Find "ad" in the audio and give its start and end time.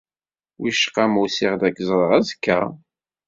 1.67-1.73